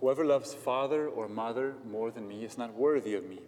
[0.00, 3.40] Whoever loves father or mother more than me is not worthy of me.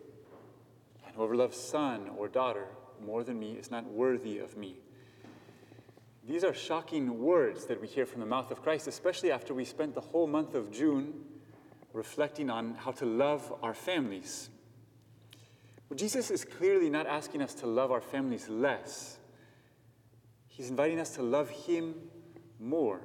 [1.06, 2.66] And whoever loves son or daughter
[3.04, 4.76] more than me is not worthy of me.
[6.28, 9.64] These are shocking words that we hear from the mouth of Christ, especially after we
[9.64, 11.14] spent the whole month of June
[11.92, 14.50] reflecting on how to love our families.
[15.88, 19.18] Well, Jesus is clearly not asking us to love our families less.
[20.48, 21.94] He's inviting us to love Him
[22.60, 23.00] more.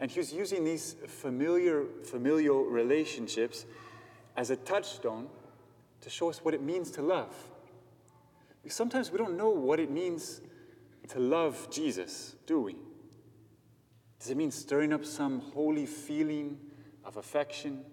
[0.00, 3.66] And He's using these familiar, familial relationships
[4.36, 5.28] as a touchstone
[6.00, 7.34] to show us what it means to love.
[8.62, 10.40] Because sometimes we don't know what it means
[11.08, 12.76] to love Jesus, do we?
[14.18, 16.58] Does it mean stirring up some holy feeling
[17.04, 17.84] of affection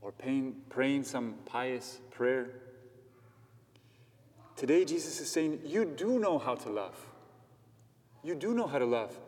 [0.00, 2.50] or paying, praying some pious prayer?
[4.56, 6.96] Today, Jesus is saying, You do know how to love.
[8.22, 9.18] You do know how to love.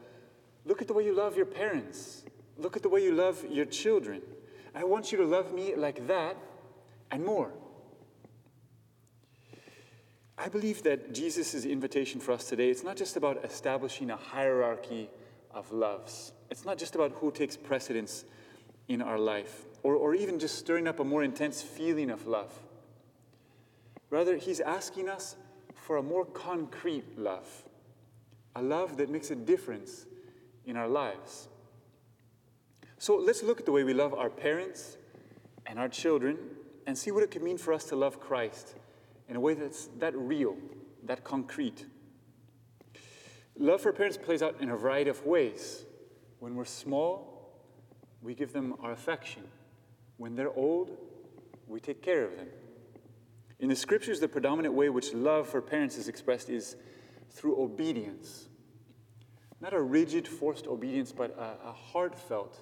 [0.70, 2.22] Look at the way you love your parents.
[2.56, 4.22] Look at the way you love your children.
[4.72, 6.36] I want you to love me like that
[7.10, 7.50] and more.
[10.38, 15.10] I believe that Jesus' invitation for us today, it's not just about establishing a hierarchy
[15.50, 16.34] of loves.
[16.50, 18.24] It's not just about who takes precedence
[18.86, 22.56] in our life, or, or even just stirring up a more intense feeling of love.
[24.08, 25.34] Rather, he's asking us
[25.74, 27.64] for a more concrete love,
[28.54, 30.06] a love that makes a difference
[30.66, 31.48] in our lives.
[32.98, 34.98] So let's look at the way we love our parents
[35.66, 36.36] and our children
[36.86, 38.74] and see what it could mean for us to love Christ
[39.28, 40.56] in a way that's that real,
[41.04, 41.86] that concrete.
[43.56, 45.84] Love for parents plays out in a variety of ways.
[46.40, 47.54] When we're small,
[48.20, 49.44] we give them our affection.
[50.18, 50.96] When they're old,
[51.66, 52.48] we take care of them.
[53.60, 56.76] In the scriptures, the predominant way which love for parents is expressed is
[57.30, 58.49] through obedience.
[59.60, 62.60] Not a rigid, forced obedience, but a, a heartfelt,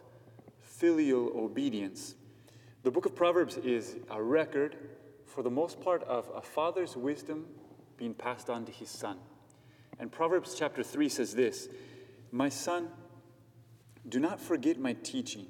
[0.61, 2.15] filial obedience.
[2.83, 4.77] The book of Proverbs is a record
[5.29, 7.47] for the most part, of a father's wisdom
[7.97, 9.19] being passed on to his son.
[9.99, 11.69] And Proverbs chapter 3 says this
[12.33, 12.89] My son,
[14.09, 15.47] do not forget my teaching.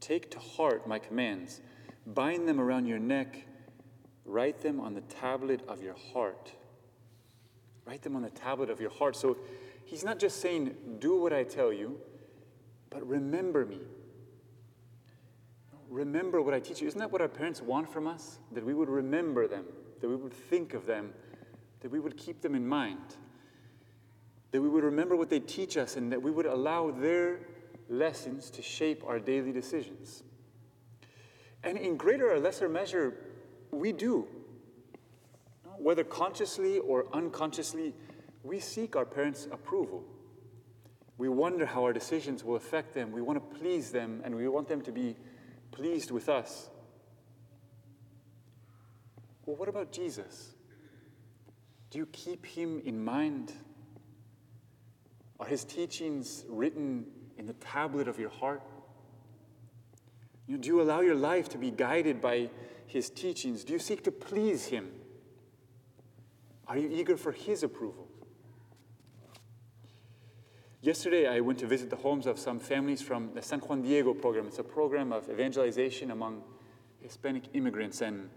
[0.00, 1.60] Take to heart my commands.
[2.06, 3.46] Bind them around your neck.
[4.24, 6.52] Write them on the tablet of your heart.
[7.84, 9.16] Write them on the tablet of your heart.
[9.16, 9.36] So
[9.86, 11.98] he's not just saying, Do what I tell you,
[12.90, 13.80] but remember me
[15.88, 16.88] remember what I teach you.
[16.88, 18.38] Isn't that what our parents want from us?
[18.52, 19.64] That we would remember them,
[20.00, 21.12] that we would think of them,
[21.80, 23.16] that we would keep them in mind,
[24.50, 27.40] that we would remember what they teach us, and that we would allow their
[27.88, 30.22] lessons to shape our daily decisions.
[31.62, 33.14] And in greater or lesser measure,
[33.70, 34.26] we do.
[35.78, 37.94] Whether consciously or unconsciously,
[38.46, 40.04] we seek our parents' approval.
[41.18, 43.10] We wonder how our decisions will affect them.
[43.10, 45.16] We want to please them, and we want them to be
[45.72, 46.70] pleased with us.
[49.44, 50.54] Well, what about Jesus?
[51.90, 53.52] Do you keep him in mind?
[55.40, 57.06] Are his teachings written
[57.38, 58.62] in the tablet of your heart?
[60.46, 62.50] You know, do you allow your life to be guided by
[62.86, 63.64] his teachings?
[63.64, 64.90] Do you seek to please him?
[66.68, 68.05] Are you eager for his approval?
[70.86, 74.14] Yesterday, I went to visit the homes of some families from the San Juan Diego
[74.14, 74.46] program.
[74.46, 76.44] It's a program of evangelization among
[77.00, 78.02] Hispanic immigrants.
[78.02, 78.30] And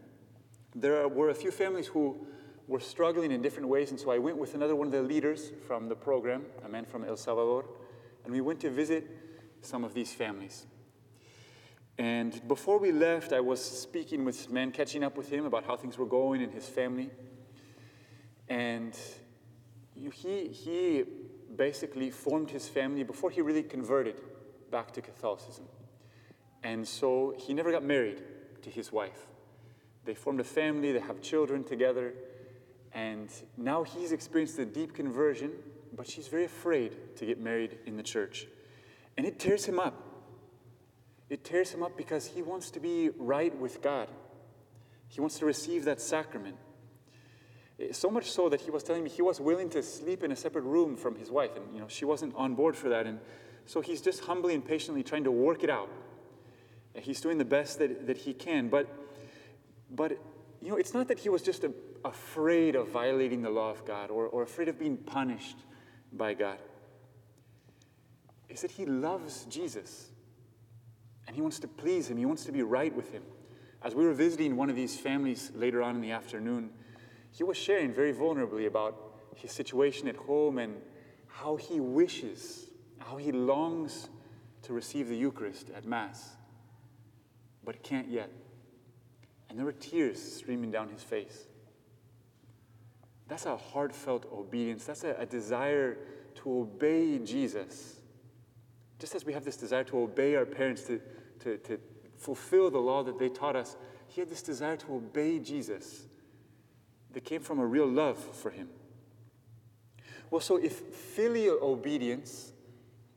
[0.73, 2.25] there were a few families who
[2.67, 3.91] were struggling in different ways.
[3.91, 6.85] And so I went with another one of the leaders from the program, a man
[6.85, 7.65] from El Salvador,
[8.23, 9.05] and we went to visit
[9.61, 10.66] some of these families.
[11.99, 15.66] And before we left, I was speaking with this man, catching up with him about
[15.66, 17.11] how things were going in his family.
[18.47, 18.97] And
[19.93, 21.03] he, he
[21.55, 24.21] basically formed his family before he really converted
[24.71, 25.65] back to Catholicism.
[26.63, 28.21] And so he never got married
[28.61, 29.27] to his wife.
[30.05, 32.13] They formed a family, they have children together,
[32.93, 35.51] and now he's experienced a deep conversion,
[35.95, 38.47] but she's very afraid to get married in the church.
[39.17, 40.05] And it tears him up.
[41.29, 44.09] It tears him up because he wants to be right with God.
[45.07, 46.55] He wants to receive that sacrament.
[47.79, 50.31] Eh, so much so that he was telling me he was willing to sleep in
[50.31, 53.05] a separate room from his wife, and you know she wasn't on board for that.
[53.05, 53.20] And
[53.66, 55.90] so he's just humbly and patiently trying to work it out.
[56.96, 58.67] He's doing the best that, that he can.
[58.67, 58.87] But
[59.91, 60.11] but
[60.61, 61.72] you know, it's not that he was just a,
[62.03, 65.58] afraid of violating the law of God or, or afraid of being punished
[66.11, 66.59] by God.
[68.49, 70.09] It's that he loves Jesus
[71.28, 73.23] and he wants to please him, he wants to be right with him.
[73.81, 76.72] As we were visiting one of these families later on in the afternoon,
[77.31, 78.96] he was sharing very vulnerably about
[79.35, 80.76] his situation at home and
[81.28, 84.09] how he wishes, how he longs
[84.64, 86.35] to receive the Eucharist at Mass.
[87.64, 88.31] but can't yet.
[89.49, 91.47] And there were tears streaming down his face.
[93.28, 94.85] That's a heartfelt obedience.
[94.85, 95.97] That's a, a desire
[96.35, 97.97] to obey Jesus.
[98.97, 100.99] Just as we have this desire to obey our parents, to,
[101.41, 101.79] to, to
[102.17, 103.76] fulfill the law that they taught us,
[104.08, 106.08] he had this desire to obey Jesus
[107.25, 108.69] came from a real love for him.
[110.31, 112.53] Well, so if filial obedience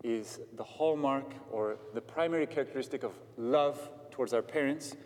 [0.02, 3.78] is the hallmark or the primary characteristic of love
[4.10, 4.96] towards our parents,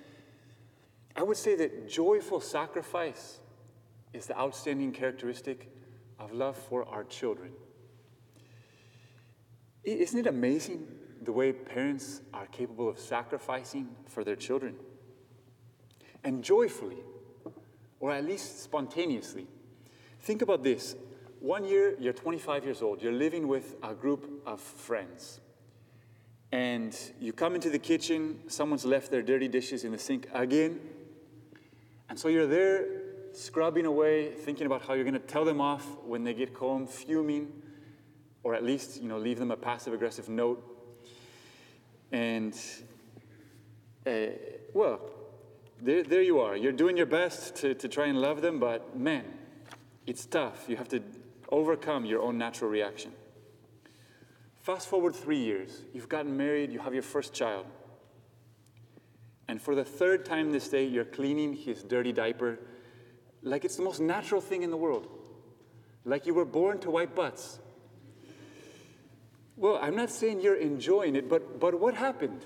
[1.14, 3.40] I would say that joyful sacrifice
[4.12, 5.70] is the outstanding characteristic
[6.18, 7.52] of love for our children.
[9.84, 10.86] Isn't it amazing
[11.22, 14.76] the way parents are capable of sacrificing for their children?
[16.24, 16.98] And joyfully,
[18.00, 19.46] or at least spontaneously.
[20.20, 20.96] Think about this.
[21.40, 25.40] One year, you're 25 years old, you're living with a group of friends.
[26.52, 30.80] And you come into the kitchen, someone's left their dirty dishes in the sink again.
[32.08, 32.86] And so you're there
[33.32, 36.86] scrubbing away, thinking about how you're going to tell them off when they get home,
[36.86, 37.52] fuming,
[38.42, 40.62] or at least, you know, leave them a passive aggressive note.
[42.12, 42.58] And,
[44.06, 44.10] uh,
[44.72, 45.00] well,
[45.80, 46.56] there, there you are.
[46.56, 49.24] You're doing your best to, to try and love them, but man,
[50.06, 50.64] it's tough.
[50.68, 51.02] You have to
[51.50, 53.12] overcome your own natural reaction.
[54.62, 57.66] Fast forward three years, you've gotten married, you have your first child.
[59.48, 62.58] And for the third time this day, you're cleaning his dirty diaper
[63.42, 65.06] like it's the most natural thing in the world,
[66.04, 67.60] like you were born to wipe butts.
[69.56, 72.44] Well, I'm not saying you're enjoying it, but, but what happened?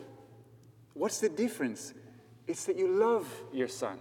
[0.92, 1.94] What's the difference?
[2.50, 3.96] It's that you love your son.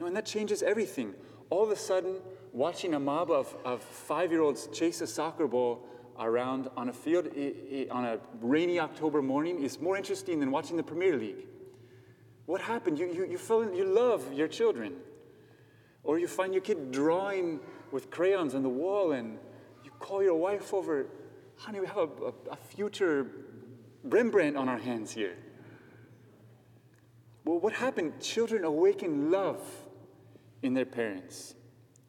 [0.00, 1.12] No, and that changes everything.
[1.50, 2.16] All of a sudden,
[2.54, 5.86] watching a mob of, of five year olds chase a soccer ball
[6.18, 7.28] around on a field
[7.90, 11.46] on a rainy October morning is more interesting than watching the Premier League.
[12.46, 12.98] What happened?
[12.98, 14.94] You, you, you, fell in, you love your children.
[16.04, 17.60] Or you find your kid drawing
[17.90, 19.38] with crayons on the wall and
[19.84, 21.08] you call your wife over,
[21.56, 23.26] honey, we have a, a, a future
[24.02, 25.36] Rembrandt on our hands here.
[27.44, 28.20] Well, what happened?
[28.20, 29.60] Children awaken love
[30.62, 31.54] in their parents.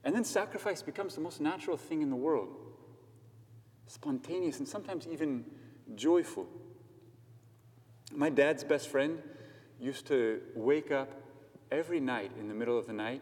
[0.04, 2.50] And then sacrifice becomes the most natural thing in the world
[3.88, 5.46] spontaneous and sometimes even
[5.96, 6.48] joyful.
[8.12, 9.22] My dad's best friend
[9.80, 11.12] used to wake up
[11.72, 13.22] every night in the middle of the night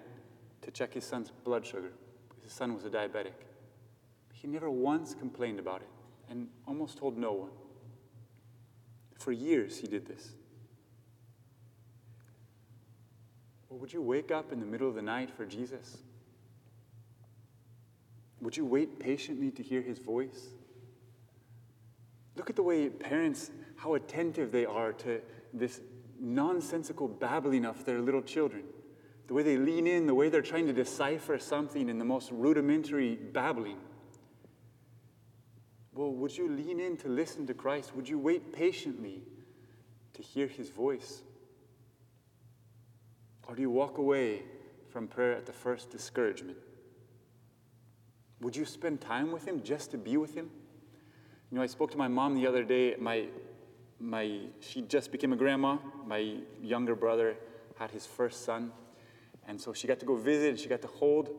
[0.61, 1.91] to check his son's blood sugar.
[2.29, 3.33] because His son was a diabetic.
[4.33, 5.89] He never once complained about it
[6.29, 7.51] and almost told no one.
[9.19, 10.33] For years, he did this.
[13.69, 15.97] Or would you wake up in the middle of the night for Jesus?
[18.39, 20.49] Would you wait patiently to hear his voice?
[22.35, 25.19] Look at the way parents, how attentive they are to
[25.51, 25.81] this
[26.19, 28.63] nonsensical babbling of their little children.
[29.27, 32.31] The way they lean in, the way they're trying to decipher something in the most
[32.31, 33.77] rudimentary babbling.
[35.93, 37.95] Well, would you lean in to listen to Christ?
[37.95, 39.23] Would you wait patiently
[40.13, 41.23] to hear his voice?
[43.47, 44.43] Or do you walk away
[44.89, 46.57] from prayer at the first discouragement?
[48.41, 50.49] Would you spend time with him just to be with him?
[51.49, 52.95] You know, I spoke to my mom the other day.
[52.99, 53.27] My,
[53.99, 55.77] my, she just became a grandma.
[56.05, 57.35] My younger brother
[57.77, 58.71] had his first son.
[59.47, 61.29] And so she got to go visit and she got to hold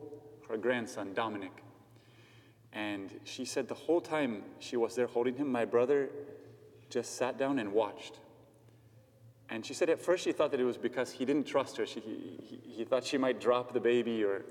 [0.49, 1.63] her grandson, Dominic.
[2.73, 6.09] And she said the whole time she was there holding him, my brother
[6.89, 8.19] just sat down and watched.
[9.49, 11.85] And she said at first she thought that it was because he didn't trust her.
[11.85, 14.45] She, he, he thought she might drop the baby or.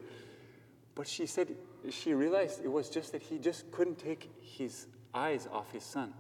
[0.94, 1.56] But she said
[1.90, 6.12] she realized it was just that he just couldn't take his eyes off his son.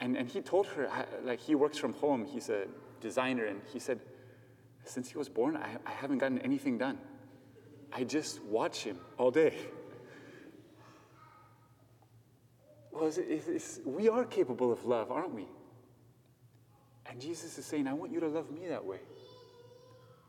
[0.00, 0.90] And, and he told her,
[1.24, 2.64] like, he works from home, he's a
[3.00, 4.00] designer, and he said,
[4.84, 6.98] since he was born, I, I haven't gotten anything done.
[7.92, 9.54] I just watch him all day.
[12.92, 15.46] Well, it's, it's, we are capable of love, aren't we?
[17.16, 18.98] And Jesus is saying, I want you to love me that way.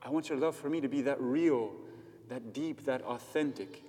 [0.02, 1.74] I want your love for me to be that real,
[2.30, 3.84] that deep, that authentic.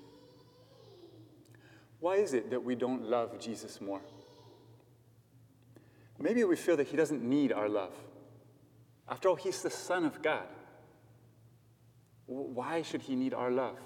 [2.01, 4.01] Why is it that we don't love Jesus more?
[6.19, 7.95] Maybe we feel that he doesn't need our love.
[9.09, 10.49] After all, he's the Son of God.
[12.27, 13.79] Why should he need our love?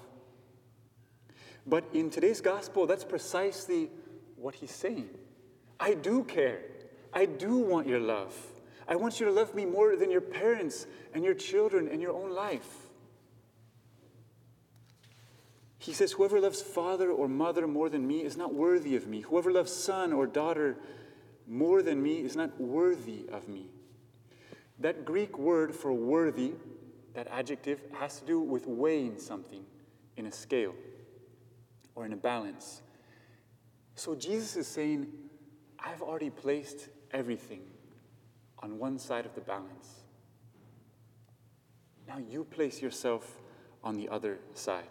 [1.67, 3.91] But in today's gospel, that's precisely
[4.37, 5.09] what he's saying.
[5.79, 6.61] I do care.
[7.13, 8.35] I do want your love.
[8.87, 12.11] I want you to love me more than your parents and your children and your
[12.11, 12.67] own life.
[15.77, 19.21] He says, Whoever loves father or mother more than me is not worthy of me.
[19.21, 20.77] Whoever loves son or daughter
[21.47, 23.69] more than me is not worthy of me.
[24.79, 26.53] That Greek word for worthy,
[27.13, 29.65] that adjective, has to do with weighing something
[30.15, 30.73] in a scale
[31.95, 32.81] or in a balance.
[33.95, 35.07] So Jesus is saying,
[35.79, 37.61] I've already placed everything
[38.63, 40.05] on one side of the balance.
[42.07, 43.41] Now you place yourself
[43.83, 44.87] on the other side.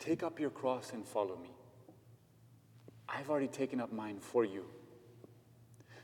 [0.00, 1.50] Take up your cross and follow me.
[3.08, 4.64] I've already taken up mine for you.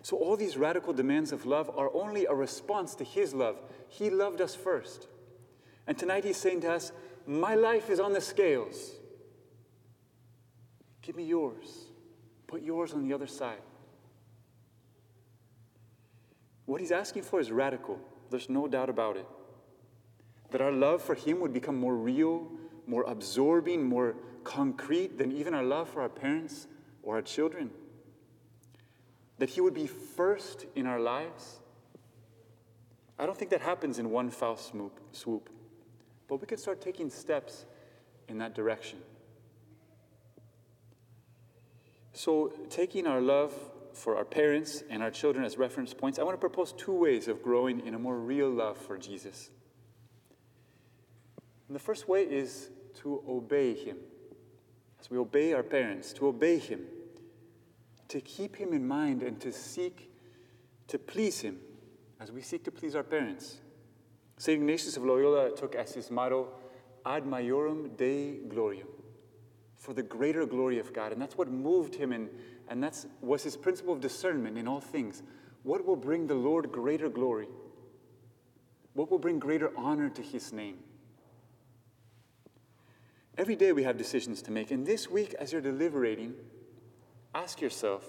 [0.03, 3.57] So, all these radical demands of love are only a response to His love.
[3.89, 5.09] He loved us first.
[5.87, 6.93] And tonight He's saying to us,
[7.27, 8.93] My life is on the scales.
[11.01, 11.87] Give me yours.
[12.47, 13.63] Put yours on the other side.
[16.67, 17.99] What He's asking for is radical.
[18.31, 19.27] There's no doubt about it.
[20.51, 22.51] That our love for Him would become more real,
[22.87, 26.67] more absorbing, more concrete than even our love for our parents
[27.03, 27.71] or our children
[29.39, 31.59] that He would be first in our lives,
[33.19, 35.51] I don't think that happens in one foul swoop,
[36.29, 37.67] but we could start taking steps
[38.29, 38.99] in that direction.
[42.13, 43.53] So, taking our love
[43.95, 47.29] for our parents and our children as reference points, I want to propose two ways
[47.29, 49.51] of growing in a more real love for Jesus.
[51.69, 52.71] And the first way is
[53.03, 53.97] to obey Him.
[55.01, 56.81] As we obey our parents, to obey Him
[58.09, 60.11] to keep Him in mind and to seek
[60.89, 61.59] to please Him
[62.21, 63.59] as we seek to please our parents.
[64.37, 64.61] St.
[64.61, 66.49] Ignatius of Loyola took as his motto,
[67.07, 68.87] Ad Majorem Dei Gloriam,
[69.85, 71.13] for the greater glory of God.
[71.13, 72.29] And that's what moved him, and,
[72.69, 75.23] and that was his principle of discernment in all things.
[75.63, 77.49] What will bring the Lord greater glory?
[78.95, 80.79] What will bring greater honor to his name?
[83.37, 84.71] Every day we have decisions to make.
[84.71, 86.35] And this week, as you're deliberating,
[87.35, 88.05] Ask yourself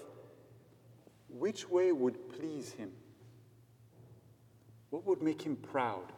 [1.28, 2.92] which way would please him?
[4.90, 6.12] What would make him proud?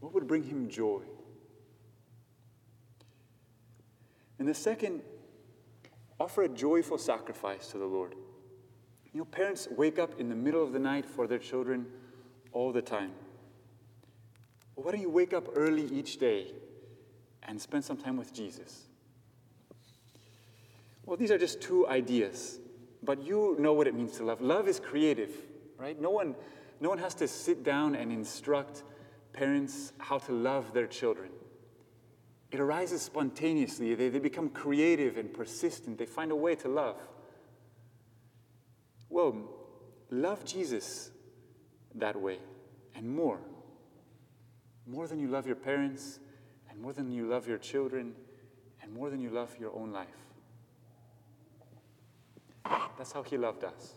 [0.00, 1.00] What would bring him joy?
[4.38, 5.02] And the second,
[6.20, 8.14] offer a joyful sacrifice to the Lord.
[9.12, 11.86] You know, parents wake up in the middle of the night for their children
[12.52, 13.12] all the time.
[14.74, 16.52] Why don't you wake up early each day
[17.42, 18.84] and spend some time with Jesus?
[21.04, 22.58] Well, these are just two ideas,
[23.02, 24.40] but you know what it means to love.
[24.40, 25.32] Love is creative,
[25.78, 26.00] right?
[26.00, 26.36] No one,
[26.80, 28.84] no one has to sit down and instruct
[29.32, 31.30] parents how to love their children.
[32.50, 33.94] It arises spontaneously.
[33.94, 35.98] They, they become creative and persistent.
[35.98, 36.96] They find a way to love.
[39.10, 39.48] Well,
[40.10, 41.10] love Jesus
[41.94, 42.38] that way
[42.94, 43.38] and more.
[44.86, 46.20] More than you love your parents,
[46.70, 48.14] and more than you love your children,
[48.82, 50.08] and more than you love your own life.
[52.96, 53.94] That's how He loved us.